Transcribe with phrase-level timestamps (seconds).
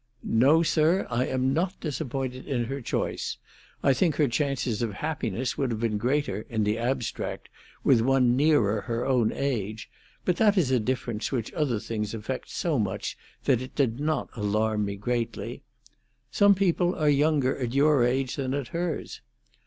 [0.23, 3.37] "No, sir, I am not disappointed in her choice.
[3.83, 7.49] I think her chances of happiness would have been greater, in the abstract,
[7.83, 9.91] with one nearer her own age;
[10.25, 14.31] but that is a difference which other things affect so much that it did not
[14.35, 15.61] alarm me greatly.
[16.31, 19.21] Some people are younger at your age than at hers.